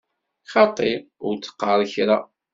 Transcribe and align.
Xaṭi, 0.51 0.91
ur 1.25 1.33
d-qqar 1.37 1.79
kra! 1.93 2.17